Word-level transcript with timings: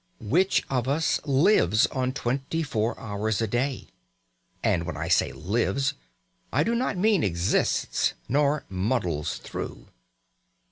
Which 0.23 0.63
of 0.67 0.87
us 0.87 1.19
lives 1.25 1.85
on 1.85 2.11
twenty 2.13 2.63
four 2.63 2.99
hours 2.99 3.39
a 3.39 3.45
day? 3.45 3.85
And 4.63 4.83
when 4.87 4.97
I 4.97 5.09
say 5.09 5.31
"lives," 5.31 5.93
I 6.51 6.63
do 6.63 6.73
not 6.73 6.97
mean 6.97 7.23
exists, 7.23 8.13
nor 8.27 8.65
"muddles 8.67 9.37
through." 9.37 9.89